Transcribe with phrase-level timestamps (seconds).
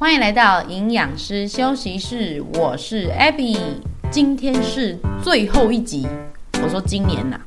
[0.00, 3.58] 欢迎来到营养师休息室，我是 Abby，
[4.12, 6.06] 今天是最后一集。
[6.62, 7.42] 我说今年呐、啊。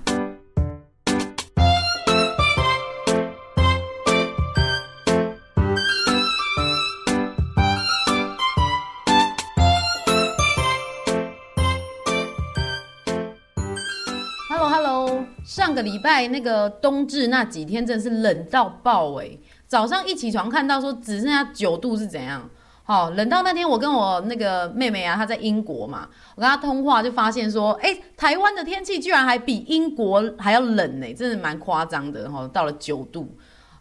[14.49, 19.29] Hello Hello，上个礼拜那个冬至那几天真的是冷到爆哎。
[19.71, 22.45] 早上一起床看到说只剩下九度是怎样？
[22.83, 33.33] 好，冷到那天我跟我那个妹妹啊，她在英国嘛，我跟她通话就发现说，哎，台湾的天气居然还比英国还要冷呢，真的蛮夸张的哈，到了九度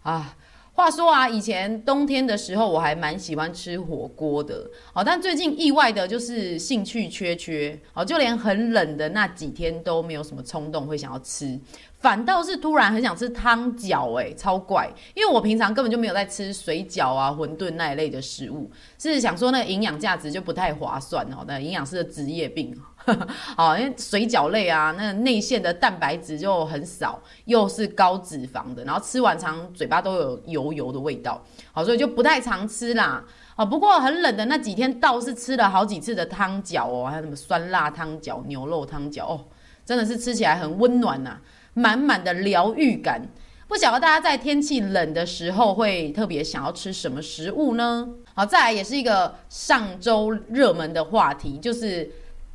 [0.05, 0.33] 啊。
[0.73, 11.59] 话说啊，以前冬天的时候我还蛮喜欢吃火锅的，好，但最近意外的就是兴趣缺缺，好，就连很冷的那几天都没有什么冲动会想要吃，
[11.99, 22.75] 反倒是突然很想吃汤饺，哎，超怪，因为我平常根本就没有在吃水饺啊、馄饨那一类的食物，是想说那个营养价值就不太划算哦，那营养师的职业病。
[23.57, 33.25] 好，因为水饺类啊，那内馅的蛋白质就很少，又是高脂肪的，然后吃完常嘴巴都有油油的味道，好，所以就不太常吃啦。
[33.55, 39.45] 好，不过很冷的那几天倒是吃了好几次的汤饺哦，还有什么酸辣汤饺、牛肉汤饺哦，
[39.85, 41.39] 真的是吃起来很温暖呐、
[41.75, 43.21] 满满的疗愈感。
[43.69, 48.09] 不晓得大家在天气冷的时候会特别想要吃什么食物呢？
[48.35, 52.11] 好，再来也是一个上周热门的话题，就是。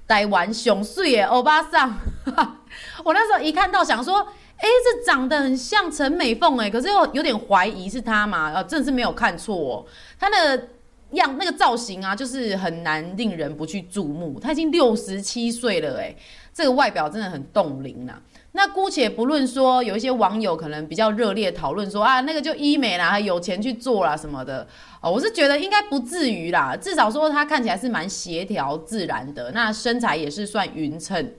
[0.08, 1.98] 台湾熊岁耶欧巴桑，
[3.04, 4.20] 我那时候一看到想说，
[4.58, 9.86] 哎、欸，这长得很像陈美凤哎，可是又有点怀疑是她嘛，呃，真的是没有看错哦，
[10.20, 10.70] 她的
[11.12, 14.40] 样那个造型啊，就是很难令人不去注目。
[14.40, 16.16] 她已经六十七岁了哎，
[16.54, 18.22] 这个外表真的很冻龄呐。
[18.56, 24.66] 那姑且不论说，有一些网友可能比较热烈讨论说啊，那个就医美啦，有钱去做啦什么的
[25.02, 31.34] 哦，我是觉得应该不至于啦，至少说他看起来是蛮协调自然的，那身材也是算匀称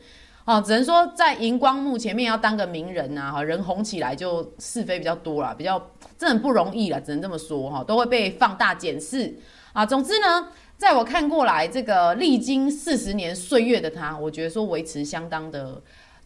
[0.44, 9.34] 哦，只能说在荧光幕前面要当个名人呐，哈，人红起来就是非比较多啦，比较这很不容易啦，只能这么说哈，都会被放大检视
[9.72, 9.86] 啊。
[9.86, 15.80] 总之呢，在我看过来，这个历经四十年岁月的他，我觉得说维持相当的。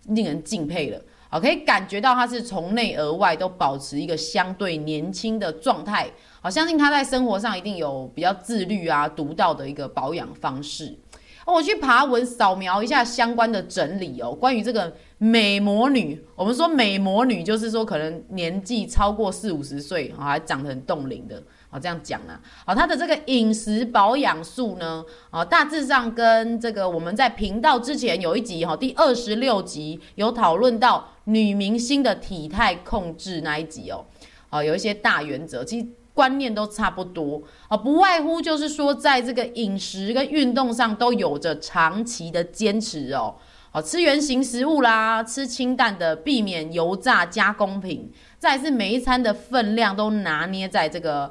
[0.06, 10.99] 令人敬佩了，好，可以感觉到他是从内而外都保持一个相对年轻的状态，好，相信他在生活上一定有比较自律啊、独到的一个保养方式。
[11.47, 21.43] 我去爬文扫描一下相关的整理哦，关于这个美魔女，我们说美魔女就是说可能年纪超过四五十岁，还长得很冻龄的。
[21.72, 22.34] 好，这样讲啊，
[22.66, 34.04] 好，它的这个饮食保养术呢，啊，大致上跟这个我们在频道之前有一集哈，第二十六集有讨论到女明星的体态控制那一集哦，
[34.48, 37.41] 啊，有一些大原则，其实观念都差不多。
[37.69, 43.37] 啊，不外乎就是说，在这个饮食跟运动上都有着长期的坚持哦，
[43.70, 51.31] 好，吃原型食物啦，吃清淡的，避免油炸加工品，再是每一餐的分量都拿捏在这个。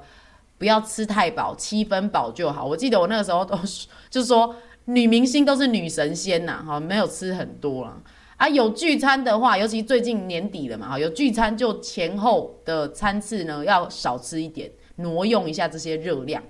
[0.59, 2.63] 不要吃太饱，七分饱就好。
[2.63, 4.55] 我记得我那个时候都是，就是说
[4.85, 7.97] 女明星都是女神仙呐，哈，没有吃很多啦。
[8.37, 16.43] 啊，有聚餐的话，尤其最近年底了嘛，哈，有聚餐就前后的餐次呢要少吃一点，挪用一下这些热量。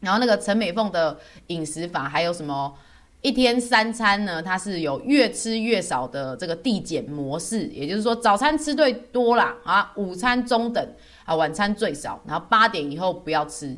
[0.00, 1.18] 然后那个陈美凤的
[1.48, 2.72] 饮食法还有什么？
[3.22, 10.86] 一天三餐呢，它是有越吃越少的这个递减模式，也就是说早餐吃最多啦，啊，午餐中等。
[11.26, 13.76] 啊，晚餐最少，然后八点以后不要吃，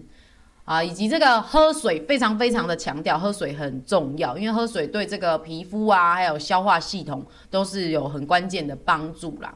[0.65, 9.53] 啊，以及这个喝水非常非常的强调，喝水很重要，因为喝水对这个皮肤啊，还有消化系统都是有很关键的帮助啦。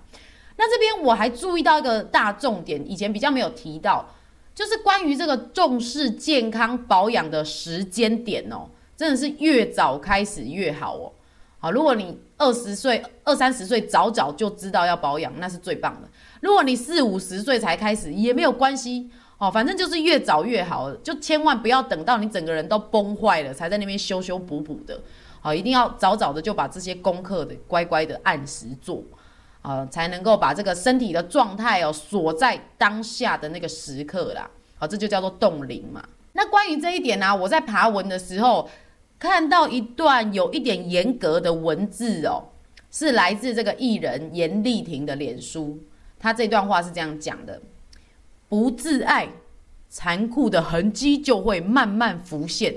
[0.57, 4.07] 那这边我还注意到一个大重点，以前比较没有提到，
[4.55, 11.13] 就是关于这个重视健康保养的时间点哦，真的是越早开始越好哦。
[11.59, 16.09] 好，如果你二十岁、二三十岁早早就知道要保养，那是最棒的。
[16.43, 19.09] 如果你四五十岁才开始，也没有关系
[19.39, 25.01] 哦，反正就是越早越好，就千万不要等到你整个人都崩坏了才在那边修修补补的，
[25.41, 29.05] 好，一定要早早的就把这些功课的乖乖的按时做，
[29.63, 36.05] 啊，才能够把这个身体的状态哦锁在当下的那个时刻啦，好，这就叫做冻龄嘛。
[36.33, 38.69] 那关于这一点呢、我在爬文的时候
[39.19, 42.51] 看到一段有一点严格的文字哦，
[42.91, 45.79] 是来自这个艺人严丽婷的脸书。
[46.23, 47.61] 他这段话是这样讲的：
[48.49, 49.29] 不自爱，
[49.89, 52.73] 残酷的痕迹就会慢慢浮现。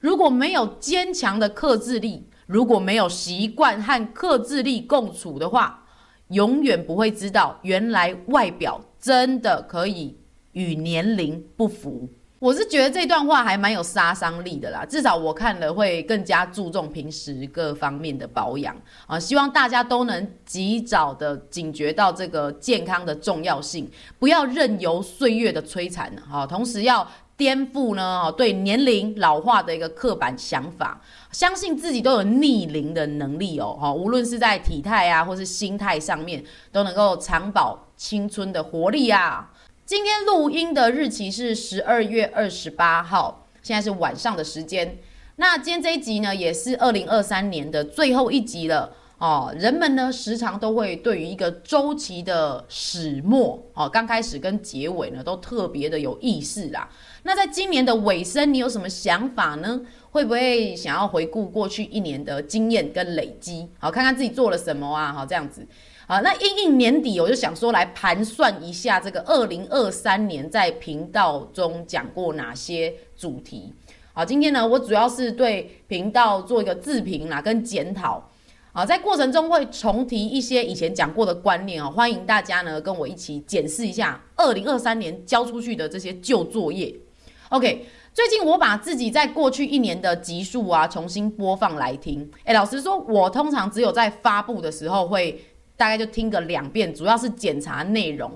[0.00, 5.84] 如果没有坚强的克制力，如果没有习惯和克制力共处的话，
[6.28, 10.16] 永远不会知道原来外表真的可以
[10.52, 12.08] 与年龄不符。
[12.38, 31.00] 我是觉得这段话还蛮有杀伤力的啦，至少我看了会更加注重平时各方面的保养啊，希望大家都能及早的警觉到这个健康的重要性，不要任由岁月的摧残哈，同时要颠覆呢对年龄老化的一个刻板想法，
[31.32, 39.50] 相信自己都有逆龄的能力哦哈，无论是在体态啊或是心态上面，都能够长保青春的活力啊。
[39.86, 44.98] 今天录音的日期是十二月二十八号，现在是晚上的时间。
[45.36, 49.54] 那今天这一集呢，也是二零二三年的最后一集了哦。
[49.56, 56.90] 人们呢，时常都会对于一个周期的始末哦，刚开始跟结尾呢，都特别的有意识啦。
[57.22, 59.80] 那在今年的尾声，你有什么想法呢？
[60.10, 65.12] 会不会想要回顾过去一年的经验跟累积，好，看看自己做了什么啊？
[65.12, 65.64] 好，这样子。
[66.06, 73.72] 啊，那因应年底，我就想说来盘算一下这个二零二三年在频道中讲过哪些主题。
[74.12, 78.30] 好，今天呢，我主要是对频道做一个自评啦，跟检讨。
[78.72, 86.94] 啊，在过程中会重提一些以前讲过的观念啊，欢迎大家呢跟我一起检视一下二零二三年交出去的这些旧作业。
[87.48, 92.30] OK，最近我把自己在过去一年的集数啊重新播放来听。
[92.44, 95.44] 诶，老实说，我通常只有在发布的时候会。
[95.76, 98.30] 大概就听个两遍，主要是检查内容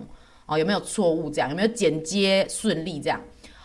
[0.46, 3.20] 哦，有没有错误，这样有没有剪接顺利，这样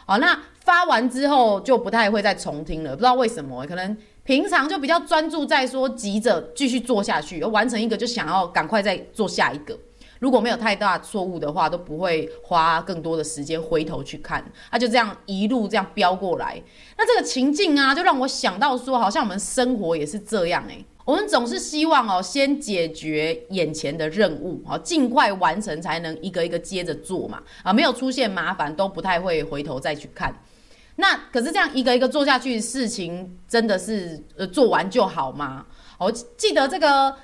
[0.05, 0.17] 哦。
[0.17, 9.77] 那发完之后就不太会再重听了，不知道为什么，可能平常就比较专注在说急着继续做下去，要完成一个就想要赶快再做下一个。
[10.19, 16.61] 如果没有太大错误的话，都不会花更多的时间回头去看，那就这样一路这样飙过来。
[16.97, 27.41] 那这个情境啊，就让我想到说，好像我们生活也是这样诶、我们总是希望哦，先解决眼前的任务，好，尽快完成，才能一个一个接着做嘛。
[27.61, 30.33] 啊，没有出现麻烦，都不太会回头再去看。
[30.95, 35.65] 那可是这样一个一个做下去，事情真的是呃做完就好吗？
[35.97, 37.15] 我记得这个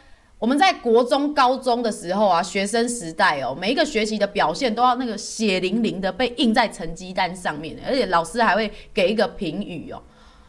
[0.41, 10.01] 我们在国中、高中的时候啊，学生时代哦，每一个学期的表现都要那个血淋淋的被印在成绩单上面，而且老师还会给一个评语哦。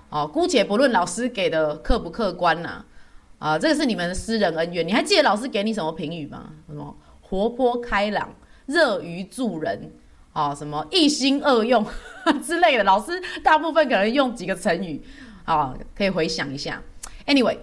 [0.09, 2.83] 哦，姑且不论老师给的客不客观呐。
[3.39, 4.87] 啊，这个是你们的私人恩怨。
[4.87, 6.55] 你还记得老师给你什么评语吗？
[6.67, 8.35] 什么活泼开朗、
[8.65, 9.93] 乐于助人，
[10.33, 11.85] 啊，什么一心二用
[12.43, 12.85] 之类的。
[12.85, 15.03] 老师大部分可能用几个成语，
[15.45, 16.81] 啊，可以回想一下。
[17.27, 17.59] Anyway，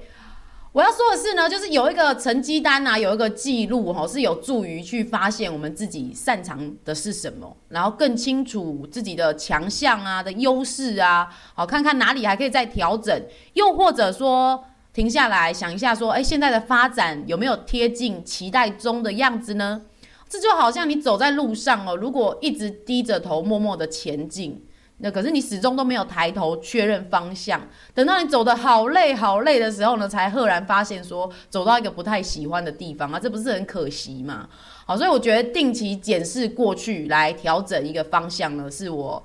[0.71, 13.21] 我要说的是呢，就是有一个成绩单啊，有一个记录哈，是有助于去发现我们自己擅长的是什么，然后更清楚自己的强项啊的优势啊，好，看看哪里还可以再调整，
[13.54, 14.63] 又或者说。
[14.92, 19.83] 停下来想一下，说，哎，现在的发展有没有贴近期待中的样子呢？
[20.27, 24.66] 这就好像你走在路上哦，如果一直低着头默默的前进，
[25.00, 27.62] 那可是你始终都没有抬头确认方向，
[27.94, 34.48] 等到你走得好累好累的时候呢，才赫然发现说走到一个不太喜欢的地方啊，这不是很可惜吗？
[34.86, 39.24] 好，所以我觉得定期检视过去来调整一个方向呢，是我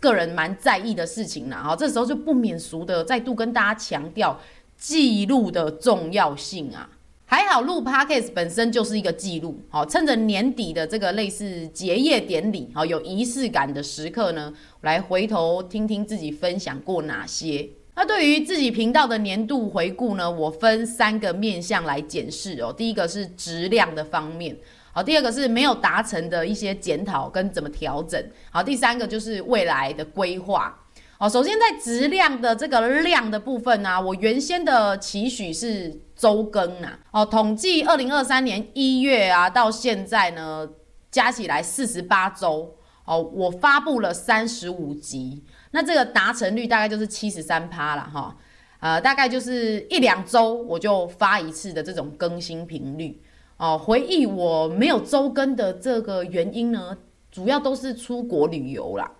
[0.00, 1.62] 个人蛮在意的事情啦。
[1.62, 4.38] 好，这时候就不免俗的再度跟大家强调。
[4.78, 6.86] 记录的重要性啊，
[7.28, 17.68] 还好录 Podcast 本身就是一个记录，好，趁着年底的这个类似结业典礼，好有仪式感的时刻呢，来回头听听自己分享过哪些。
[17.96, 22.72] 那对于自己频道的年度回顾呢，我分三个面向来检视哦。
[22.72, 24.56] 第一个是质量的方面，
[24.92, 30.80] 好，第二个是没有达成的一些检讨跟怎么调整，好，第三个就是未来的规划。
[31.18, 36.98] 哦，首先在质量的这个量的部分呢、我原先的期许是周更啊。
[37.10, 40.68] 哦，统计二零二三年一月啊到现在呢，
[41.10, 42.76] 加起来四十八周。
[43.06, 48.36] 哦，我发布了三十五集，那这个达成率大概就是七十三趴了哈。
[48.80, 53.22] 呃，大概就是一两周我就发一次的这种更新频率。
[53.56, 56.98] 哦，回忆我没有周更的这个原因呢，
[57.30, 59.10] 主要都是出国旅游啦。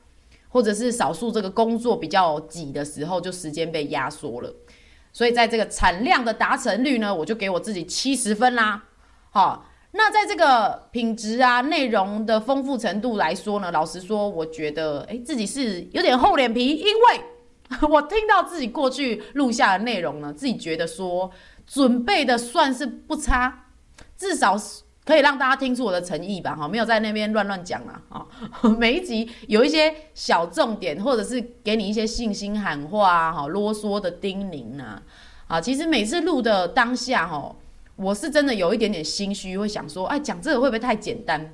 [0.56, 4.50] 或者是少数这个工作比较挤的时候，就时间被压缩了，
[5.12, 8.84] 所以在这个产量的达成率呢，我就给我自己七十分啦。
[9.28, 17.20] 好，那在这个品质啊、内容的丰富程度来说呢，老实说，我觉得诶，自己是有点厚脸皮，因为
[17.90, 21.30] 我听到自己过去录下的内容呢，自己觉得说
[21.66, 23.66] 准备的算是不差，
[24.16, 24.56] 至少。
[25.06, 28.26] 可以让大家听出我的诚意吧，哈，没有在那边乱乱讲了，啊，
[28.76, 35.00] 每一集有一些小重点，或者是给你一些信心喊话，哈，啰嗦的叮咛啊，
[35.46, 37.54] 啊，其实每次录的当下，哈，
[37.94, 41.52] 我是真的有一点点心虚，会想说，哎，讲这个会不会太简单？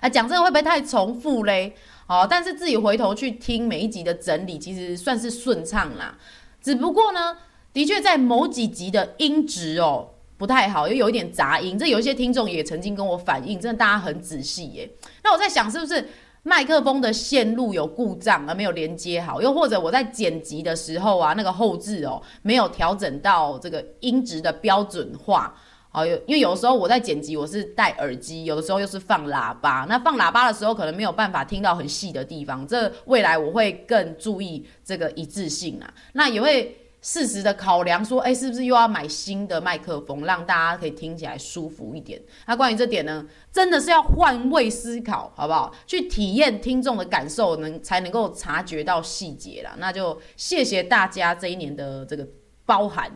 [0.00, 1.76] 哎，讲这个会不会太重复嘞？
[2.08, 6.18] 哦，但是自己回头去听每一集的整理，其实算是顺畅啦。
[6.60, 7.36] 只不过呢，
[7.72, 11.76] 的确在某几集的音质哦不太好，又有一点杂音。
[11.76, 14.88] 这有一些听众也曾经跟我反映，真的大家很仔细耶。
[15.22, 16.08] 那我在想，是不是
[16.44, 19.42] 麦克风的线路有故障而没有连接好？
[19.42, 25.52] 又或者我在剪辑的时候啊，那个后置哦没有调整到这个音质的标准化？
[25.90, 29.86] 好，有因为有的时候我在剪辑，我是戴耳机，有的时候又是放喇叭。
[29.88, 32.64] 那放喇叭的时候，可能没有办法听到很细的地方。
[32.66, 35.92] 这未来我会更注意这个一致性啊。
[36.12, 42.20] 那也会适时的考量说，哎，是不是又要买新的麦克风，让大家可以听起来舒服一点？
[42.46, 45.72] 那关于这点呢，真的是要换位思考，好不好？
[45.86, 49.74] 去体验听众的感受能，能才能够察觉到细节啦。
[49.78, 52.26] 那就谢谢大家这一年的这个
[52.66, 53.10] 包涵。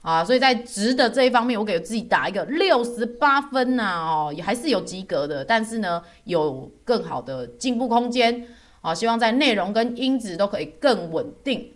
[0.00, 8.46] 啊，所以在值的这一方面，我给自己打一个六十八分呐，哦，也还是有及格的，但是呢，有更好的进步空间，
[8.82, 11.72] 啊，希望在内容跟音质都可以更稳定。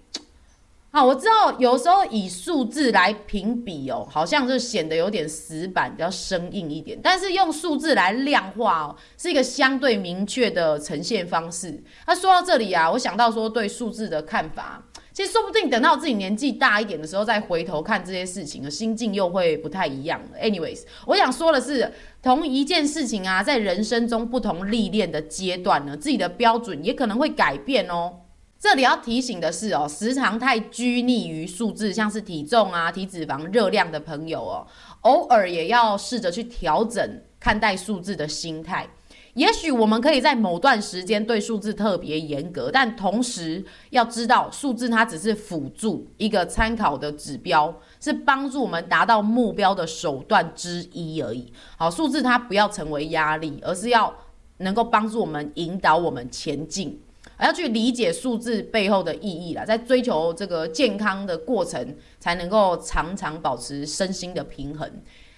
[0.90, 6.98] 啊，我知道有时候以数字来评比哦，好像就显得有点死板，比较生硬一点。
[7.02, 11.82] 但是用数字来量化哦，是一个相对明确的呈现方式。
[12.06, 20.18] 那说到这里啊，我想到说对数字的看法，其实说不定等到自己年纪大一点的时候，再回头看这些事情心境又会不太一样。
[20.40, 21.92] Anyways，我想说的是，
[22.22, 28.20] 同一件事情啊，在人生中不同历练的阶段呢，自己的标准也可能会改变哦。
[28.60, 34.66] 这里要提醒的是哦，时常太拘泥于数字，像是体重啊、体脂肪、热量的朋友哦，
[35.02, 38.88] 偶尔也要试着去调整看待数字的心态。
[39.34, 51.52] 也许我们可以在某段时间对数字特别严格，但同时要知道，数字它只是辅助一个参考的指标，是帮助我们达到目标的手段之一而已。
[51.76, 54.12] 好，数字它不要成为压力，而是要
[54.56, 57.00] 能够帮助我们引导我们前进。
[57.46, 64.90] 要去理解数字背后的意义啦，在追求这个健康的过程，才能够常常保持身心的平衡，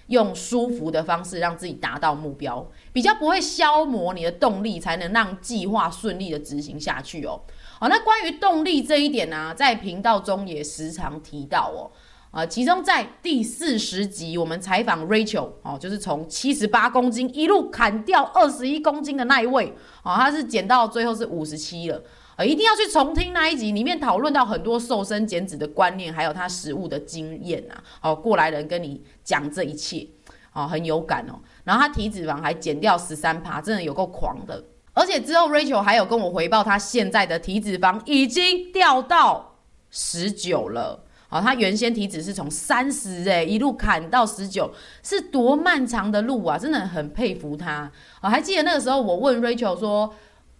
[0.07, 7.39] 用舒服的方式让自己达到目标，比较不会消磨你的动力，才能让计划顺利的执行下去哦。
[7.79, 11.91] 好，那关于动力这一点呢，在频道中也时常提到哦。
[12.31, 19.73] 啊，其中在第四十集，我们采访 Rachel 哦，就是从七十八公斤一路砍掉二十一公斤的那一位
[20.03, 22.01] 哦，他是减到最后是五十七了
[22.37, 30.07] 啊，一定要去重听那一集，里面讨论到很多瘦身减脂的观念，还有他食物的经验啊，哦，过来人跟你讲这一切
[30.53, 31.35] 哦，很有感哦，
[31.65, 39.57] 然后他体脂肪还减掉十三趴，真的有够狂的，而且之后 Rachel 还有跟我回报，他现在的体脂肪已经掉到
[39.89, 41.03] 十九了。
[41.31, 44.69] 哦，他原先体脂是从三十诶一路砍到十九，
[45.01, 46.57] 是多漫长的路啊！
[46.57, 47.89] 真的很佩服他。
[48.21, 50.13] 哦，还记得那个时候我问 Rachel 说，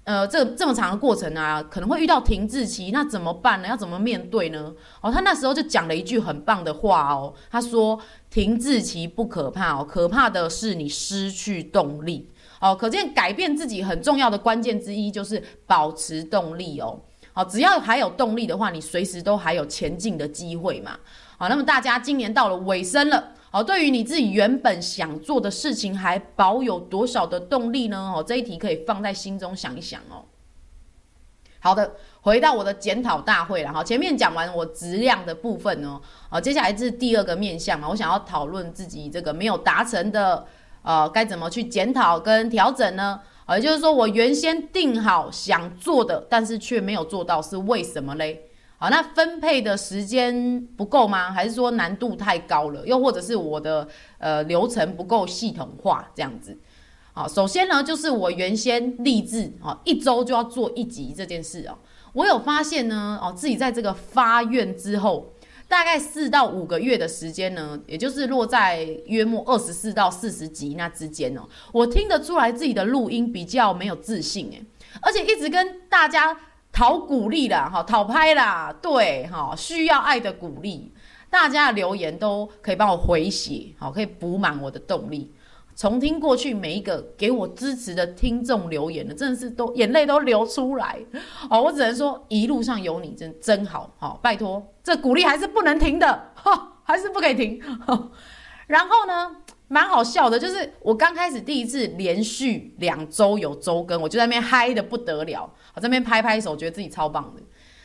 [0.05, 3.67] 呃，这这么长的过程啊，可能会遇到停滞期，那怎么办呢？
[3.67, 4.73] 要怎么面对呢？
[5.01, 7.99] 哦，他那时候就讲了一句很棒的话哦，他说
[8.29, 12.29] 停滞期不可怕哦，可怕的是你失去动力。
[12.61, 17.01] 哦，可见改变自己很重要的关键之一就是保持动力哦。
[17.33, 20.99] 好，只要还有动力的话，你随时都还有前进的机会嘛。
[21.37, 28.13] 好，那么大家今年到了尾声了，好，对于你自己原本想做的事情，还保有多少的动力呢？
[28.15, 30.25] 哦，这一题可以放在心中想一想哦。
[31.59, 33.83] 好的，回到我的检讨大会了哈。
[33.83, 40.45] 前面讲完我质量的部分哦，好，接下来是第二个面向嘛，我想要讨论自己这个没有达成的，
[40.81, 43.21] 呃，该怎么去检讨跟调整呢？
[43.49, 48.43] 也就是说，我原先定好想做的，但是却没有做到，是为什么嘞？
[48.77, 51.31] 好，那分配的时间不够吗？
[51.31, 52.85] 还是说难度太高了？
[52.87, 56.57] 又或者是我的呃流程不够系统化这样子？
[57.13, 61.77] 好，首先呢，就是我原先立志啊，一周就要做一集这件事哦，
[62.13, 65.33] 我有发现呢，哦，自己在这个发愿之后。
[65.71, 71.47] 大概四到五个月的时间呢，也就是落在约莫二十四到四十集那之间哦。
[71.71, 74.61] 我听得出来自己的录音比较没有自信诶，
[75.01, 76.37] 而且一直跟大家
[76.73, 80.91] 讨鼓励啦，哈，讨拍啦，对，哈，需要爱的鼓励，
[81.29, 85.31] 大家的留言都可以帮我回血，好，可以补满我的动力。
[85.81, 90.99] 重听过去每一个给我支持的听众留言的，真的是都眼泪都流出来
[91.49, 91.59] 哦！
[91.59, 97.59] 我只能说一路上有你真真好，好、拜托，这鼓励还是不能停的， 哈、还是不可以停。
[98.67, 99.35] 然后呢，
[99.69, 107.41] 蛮好笑的，就是我刚开始第一次连续两周有周更，我就在那边嗨得不得了，我在那边拍拍手，觉得自己超棒的。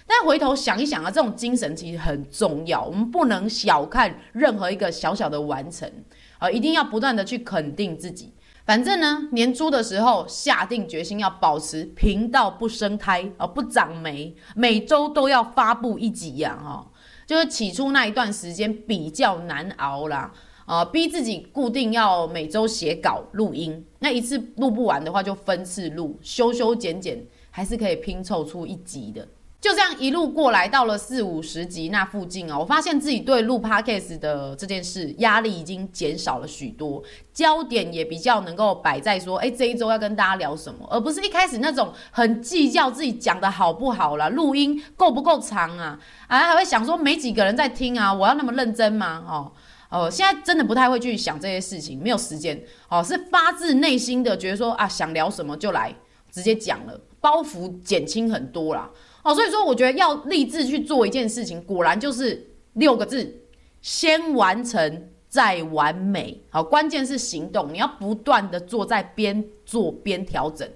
[0.07, 5.91] 但回头想一想啊，这种精神其实很重要，我们不能小看任何一个小小的完成。
[6.39, 8.33] 啊，一定要不断的去肯定自己，
[8.65, 16.87] 反正呢，年初的时候下定决心要保持频道不生苔啊，不长霉，每周都要发布一集呀，哈，
[17.27, 20.33] 就是起初那一段时间比较难熬啦，
[20.67, 29.27] 啊，逼自己固定要每周写稿录音，那一次录不完的话就分次录，修修剪剪还是可以拼凑出一集的。
[29.67, 49.25] 就这样一路过来，到了四五十集那附近啊，我发现自己对录 Podcast 的这件事压力已经减少了许多，焦点也比较能够摆在说，哎，这一周要跟大家聊什么，而不是一开始那种很计较自己讲的好不好啦，录音够不够长啊，啊，还会想说没几个人在听啊，我要那么认真吗？
[49.29, 49.51] 哦，
[49.91, 55.93] 哦，现在真的不太会去想这些事情，没有时间，哦，是发自内心的觉得说啊，想聊什么就来，
[56.31, 58.89] 直接讲了，包袱减轻很多啦。
[59.27, 63.43] 哦，所以说我觉得要立志去做一件事情，果然就是六个字：
[63.83, 66.41] 先完成再完美。
[66.49, 70.69] 好，关键是行动，你要不断的做，在边做边调整，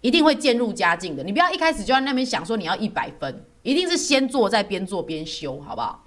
[0.00, 1.22] 一定会渐入佳境的。
[1.22, 6.04] 你不要一开始就在那边想说你要一百分，一定是先做再边做边修，好不好？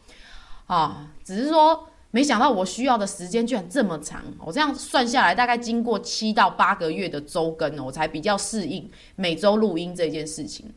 [0.65, 10.69] 啊，只是说没想到我需要的时间居然这么长，我这样算下来，大概经过七到八个月的周更，我才比较适应每周录音这件事情。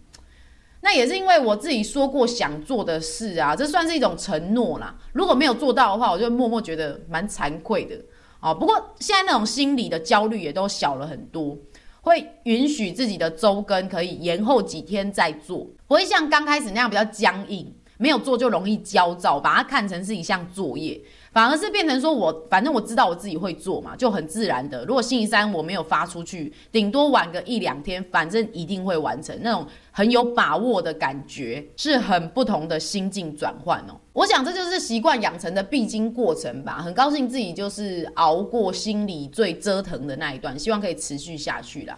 [0.83, 4.95] 那也是因为我自己说过想做的事啊，这算是一种承诺啦。
[5.13, 7.97] 如果没有做到的话，我就默默觉得蛮惭愧的。
[8.41, 11.55] 哦，不过现在那种心理的焦虑也都小了很多，
[12.01, 20.99] 会允许自己的周更可以延后几天再做，不会像刚开始那样比较僵硬，没有做就容易焦躁，把它看成是一项作业。
[21.33, 24.85] 反而是变成说我，反正我知道我自己会做嘛，就很自然的。
[24.85, 29.39] 如果星期三我没有发出去，顶多晚个一两天，反正一定会完成。
[29.41, 33.95] 那种很有把握的感觉，是很不同的心境转换哦。
[34.13, 36.83] 我想这就是习惯养成的必经过程吧。
[36.83, 41.97] 很高兴自己就是熬过心里最折腾的那一段，希望可以持续下去啦。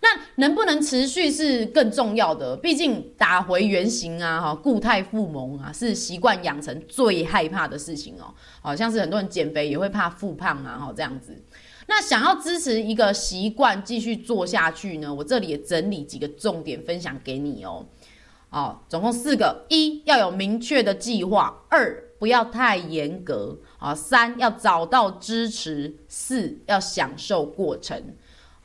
[0.00, 8.32] 那能不能持续是更重要的，毕竟打回原形啊，哈，固态复萌啊，是习惯养成最害怕的事情哦。
[8.62, 11.36] 好像是很多人减肥也会怕复胖啊，哈，这样子。
[11.88, 17.84] 那想要支持一个习惯继续做下去呢，我这里也整理几个重点分享给你哦。
[18.50, 28.00] 哦，总共四个：一要有明确的计划；二不要太严格；啊，三要找到支持；四要享受过程。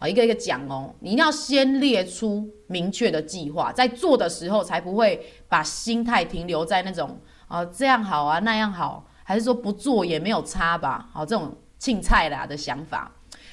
[0.08, 11.08] 一个一个讲哦，你一定要先列出明确的计划，在做的时候才不会把心态停留在那种啊、这样好啊那样好，还是说不做也没有差吧？
[11.14, 13.12] 好、这种青菜啦的想法，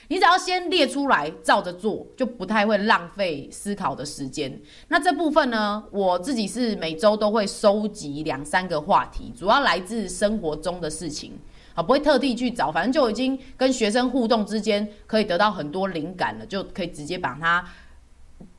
[0.09, 4.59] 你只要先列出来，照着做，就不太会浪费思考的时间。
[4.89, 11.39] 那这部分呢，我自己是每周都会收集两三个话题，主要来自生活中的事情。
[11.75, 17.65] 啊，不会特地去找，反正就已经跟学生互动之间可以得到很多灵感了，就可以直接把它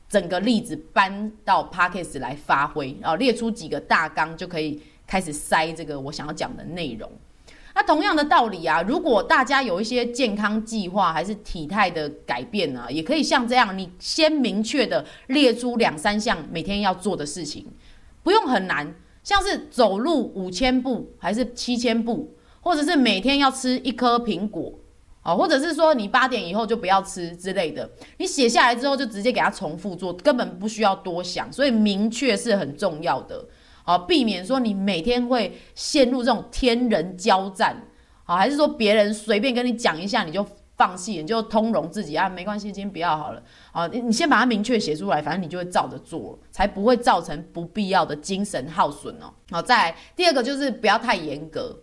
[0.08, 7.10] 整个例子搬到 Podcast 来发挥，然后列出几个大纲，就可以开始塞这个我想要讲的内容。
[7.74, 17.66] 那同样的道理啊，如果大家有一些健康计划还是体态的改变呢，也可以像这样，你先明确的列出两三项每天要做的事情，
[18.22, 18.94] 不用很难，
[19.24, 22.34] 像是走路五千步还是七千步。
[22.62, 24.72] 或者是每天要吃一颗苹果，
[25.24, 33.44] 哦，或者是说你八点以后就不要吃之类的，你写下来之后就直接给它重复做，根本不需要多想，所以明确是很重要的，
[33.84, 37.76] 好，避免说你每天会陷入这种天人交战，
[38.22, 40.46] 好，还是说别人随便跟你讲一下你就
[40.76, 49.32] 放弃，你就通融自己啊，没关系，今天不要好了，好，你你先把它明确写出来，反正你就会照着做，才不会造成不必要的精神耗损哦。
[49.50, 51.76] 好，再来第二个就是不要太严格。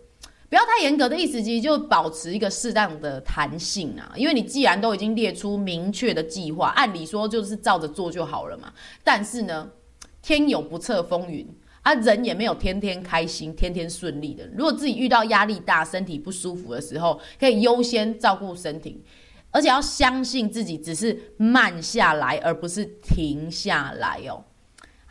[0.50, 4.12] 不要太严格的意思，其实就保持一个适当的弹性啊。
[4.16, 8.72] 因为你既然都已经列出明确的计划，按理说就是照着做就好了嘛。
[9.04, 9.70] 但是呢，
[10.20, 11.46] 天有不测风云
[11.82, 14.44] 啊，人也没有天天开心、天天顺利的。
[14.56, 19.04] 如果自己遇到压力大、身体不舒服的时候，可以优先照顾身体，
[19.52, 24.44] 而且要相信自己只是慢下来，而不是停下来哦。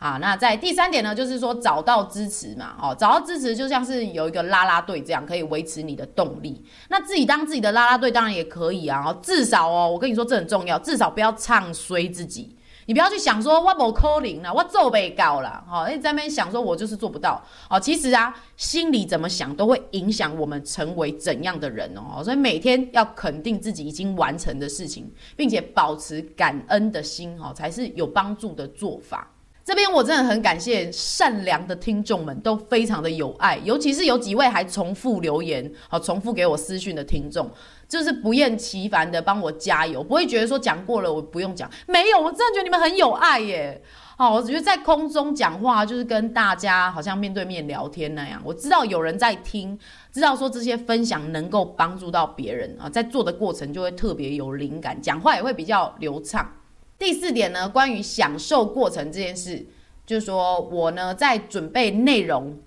[0.00, 6.64] 啊，那在第三点呢，就是说找到支持嘛，哦，找到支持就像是有一个拉拉队这样，可以维持你的动力。
[6.88, 12.56] 那自己当自己的拉拉队当然也可以啊，哦至少哦，我跟你说这很重要，至少不要唱衰自己。
[12.86, 22.24] 你不要去想说我不可能了，我做不到了，哦，你在那边想说我就是做不到，哦，其实啊，心里怎么想都会影响我们成为怎样的人哦。
[22.24, 29.30] 所以每天要肯定自己已经完成的事情，并且保持感恩的心，哦，才是有帮助的做法。
[29.64, 37.48] 这边我真的很感谢善良的听众们，都非常的有爱，尤其是有几位还重复留言，好，重复给我私讯的听众，
[37.88, 43.82] 就是不厌其烦的帮我加油，不会觉得说讲过了我不用讲，没有，我真的觉得你们很有爱耶。
[44.16, 49.78] 好，我觉得在空中讲话就是跟大家好像面对面聊天那样，我知道有人在听，
[50.12, 56.50] 知道说这些分享能够帮助到别人啊，在做的过程就会特别有灵感，讲话也会比较流畅。
[57.00, 59.66] 第四点呢，关于享受过程这件事，
[60.04, 62.58] 就是说我呢在准备内容，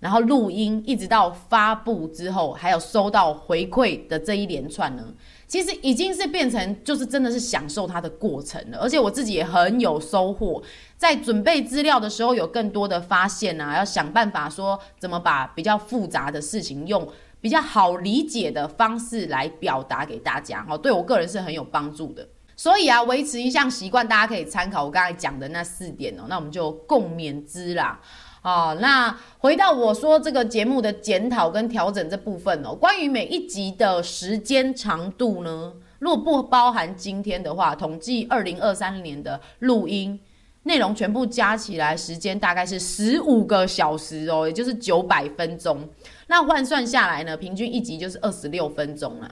[0.00, 5.14] 然后录音，一直到发布之后，还有收到回馈的这一连串呢，
[5.46, 10.60] 其实已经是变成就是真的是享受它的过程了，而且我自己也很有收获，
[10.96, 17.08] 在准备资料的时候有更多的发现啊，要想办法说怎么把比较复杂的事情用
[17.40, 22.26] 比较好理解的方式来表达给大家，哦，对我个人是很有帮助的。
[22.56, 26.24] 所以啊，维持一项习惯，大家可以参考我刚才讲的那四点哦。
[26.28, 28.00] 那我们就共勉之啦。
[28.42, 40.18] 哦，那回到我说这个节目的检讨跟调整这部分哦，关于每一集的时间长度呢，如果不包含今天的话，统计二零二三年的录音
[40.62, 45.86] 内容全部加起来，时间大概是十五个小时哦，也就是九百分钟。
[46.28, 49.30] 那换算下来呢，平均一集就是二十六分钟了。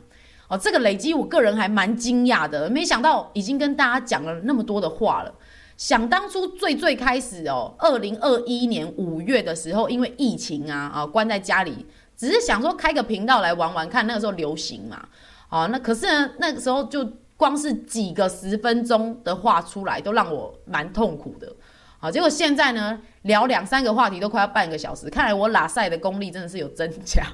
[0.49, 5.35] 哦，这个累积我个人还蛮惊讶的，没想到已经跟大家讲了那么多的话了。
[5.77, 11.85] 想当初最最开始哦，二零二一年五月的时候，因为疫情啊啊，关在家里，
[12.17, 15.09] 只是想说开个频道来玩玩看，那个时候流行嘛。
[15.49, 17.05] 哦，那可是呢，那个时候就
[17.37, 21.53] 光是几个十分钟的话出来，都让我蛮痛苦的。
[21.99, 27.27] 好，结果现在呢，聊两三个话题都快要半个小时，看来我拉赛的功力真的是有增强。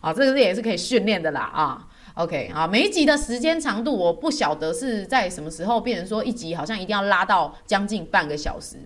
[0.00, 1.88] 啊， 这个也是可以训练的啦啊。
[2.14, 8.76] OK 啊，每一集的时间长度，我不晓得是在什么时候变成说一集好像一定要拉到将近半个小时。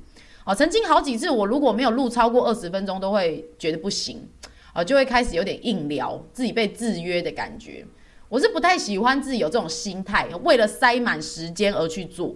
[0.45, 4.29] 哦，曾经好几次我如果没有录超过二十分钟，都会觉得不行，
[4.73, 7.85] 啊，就会开始有点硬聊，自己被制约的感觉。
[8.29, 12.33] 我是不太喜欢自己有这种心态，为了塞满时间而去做。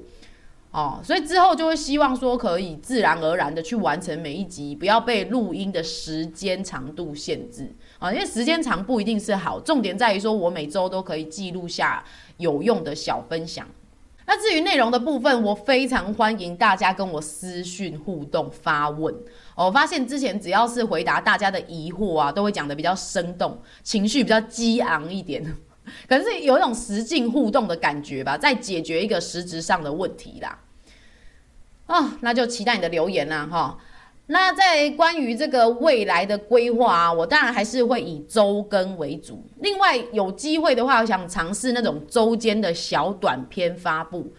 [0.72, 8.12] 哦，所以之后就会希望说可以自然而然的去完成每一集，不要被录音的时间长度限制啊。
[8.12, 12.02] 因为时间长不一定是好，重点在于说我每周都可以记录下
[12.38, 13.64] 有用的小分享。
[14.26, 19.12] 那至于内容的部分，我非常欢迎大家跟我私讯互动发问。
[19.56, 25.44] 我发现之前只要是回答大家的疑惑啊，都会讲得比较生动，情绪比较激昂一点。
[26.08, 30.60] 可能是有一种实境互动的感觉吧，在解决一个实质上的问题啦。
[31.86, 33.76] 哦，那就期待你的留言啦，哈。
[34.32, 39.44] 那在关于这个未来的规划啊，我当然还是会以周更为主。
[39.56, 44.32] 另外有机会的话，我想尝试那种周间的小短片发布，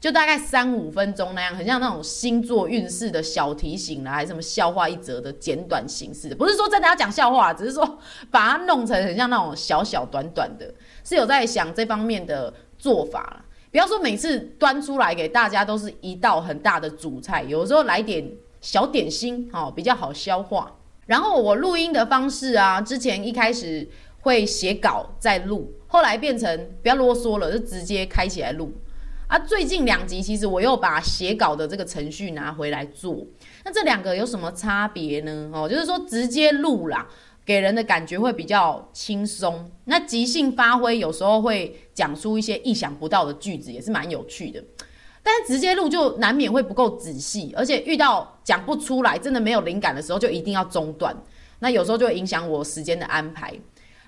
[0.00, 6.34] 就大概三五分钟那样，很像那种星座运势的小提醒啦，还是什么笑话一则的简短形式。
[6.34, 7.98] 不是说真的要讲笑话，只是说
[8.32, 10.68] 把它弄成很像那种小小短短的。
[11.04, 18.28] 是有在想这方面的做法啦，不要说每次端出来给大家都是一道很大的主菜，有时候来点
[18.66, 20.76] 小点心，哦，比较好消化。
[21.06, 23.88] 然后我录音的方式啊，之前一开始
[24.22, 28.72] 会写稿再录，后来变成不要啰嗦了，就直接开起来录。
[29.28, 33.24] 啊，最近两集其实我又把写稿的这个程序拿回来做，
[33.64, 35.48] 那这两个有什么差别呢？
[35.54, 37.06] 哦，就是说直接录啦。
[37.44, 44.60] 给人的感觉会比较轻松，那即兴发挥有时候会讲出一些意想不到的句子，也是蛮有趣的。
[45.26, 51.16] 但是直接录就难免会不够仔细，而且遇到讲不出来、真的没有灵感的时候，就一定要中断。
[51.58, 53.52] 那有时候就会影响我时间的安排。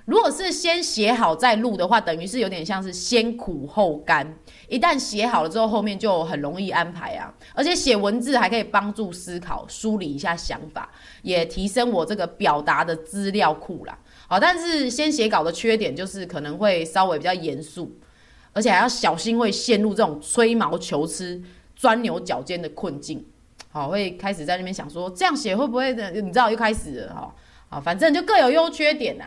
[0.05, 4.33] 如果是先写好再录的话，等于是有点像是先苦后甘。
[4.69, 7.35] 一旦写好了之后，后面就很容易安排啊。
[7.53, 10.89] 而且写文字还可以帮助思考、梳理一下想法，
[11.23, 13.99] 也提升我这个表达的资料库啦。
[14.29, 17.95] 好，但是先写稿的缺点就是可能会稍微比较严肃，
[18.59, 21.41] 而且还要小心会陷入这种吹毛求疵、
[21.77, 23.25] 钻牛角尖的困境。
[23.71, 26.11] 好，会开始在那边想说这样写会不会的？
[26.11, 27.33] 你知道又开始了哈。
[27.69, 29.27] 好，反正就各有优缺点呐。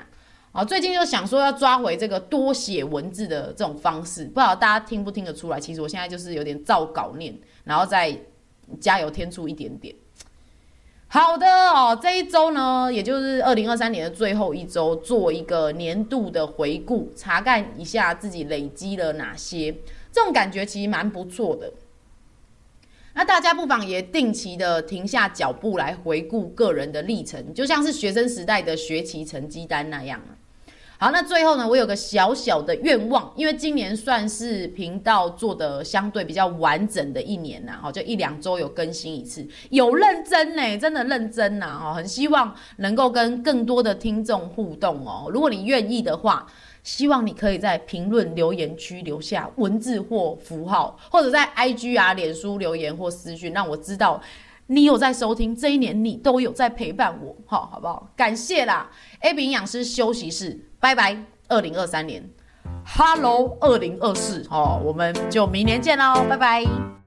[0.52, 5.58] 好，最近就想说要抓回这个多写文字的这种方式，不知道大家听不听得出来？
[5.58, 8.14] 其实我现在就是有点照稿念，然后再
[8.82, 9.96] 加油添醋一点点。
[11.14, 19.76] 好的哦，这一周呢，也就是二零二三年的最后一周，做一个年度的回顾，查看一下自己累积了哪些，
[20.10, 21.74] 这种感觉其实蛮不错的。
[23.14, 30.22] 那大家不妨也定期的停下脚步来回顾个人的历程，就像是学生时代的学习成绩单那样。
[31.04, 45.28] 好，那最后呢，我有个小小的愿望，因为今年算是频道做的相对比较完整的一年呐，哈，就一两周有更新一次，有认真呢，真的认真呐，哦，很希望能够跟更多的听众互动哦。
[45.34, 46.46] 如果你愿意的话，
[46.84, 54.22] 希望你可以在评论留言区留下文字或符号，或者在 IG 啊、脸书留言或私讯，让我知道
[54.68, 58.12] 你有在收听，这一年你都有在陪伴我，好，好不好？
[58.16, 61.16] 感谢啦，A B 营养师休息室，拜拜，
[61.48, 62.28] 二零二三年
[62.84, 67.01] ，Hello，二零二四，哦，我们就明年见喽，拜拜。